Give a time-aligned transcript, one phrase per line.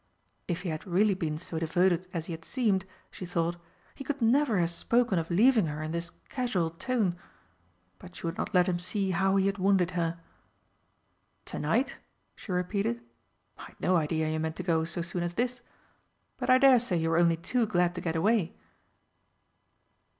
[0.47, 3.57] If he had really been so devoted as he had seemed, she thought,
[3.93, 7.19] he could never have spoken of leaving her in this casual tone
[7.99, 10.19] but she would not let him see how he had wounded her.
[11.45, 11.97] "To night,"
[12.35, 12.99] she repeated,
[13.59, 15.61] "I'd no idea you meant to go so soon as this.
[16.37, 18.55] But I dare say you are only too glad to get away."